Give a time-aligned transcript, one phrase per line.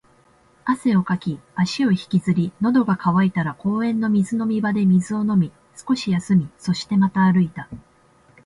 [0.65, 7.69] 汗をかき、足を引きずり、喉が渇いたら公園の水飲み場で水を飲み、少し休み、そしてまた歩いた